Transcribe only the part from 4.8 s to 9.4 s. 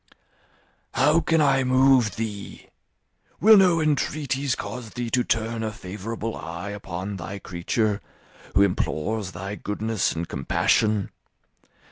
thee to turn a favourable eye upon thy creature, who implores